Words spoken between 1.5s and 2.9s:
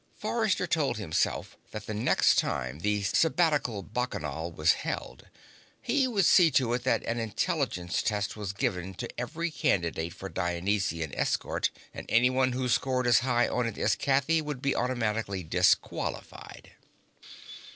that the next time